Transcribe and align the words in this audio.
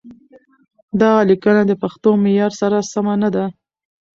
دغه 1.01 1.19
ليکنه 1.29 1.61
د 1.67 1.71
پښتو 1.81 2.09
معيار 2.23 2.51
سره 2.61 2.77
سمه 2.91 3.13
نه 3.23 3.29
ده. 3.35 3.45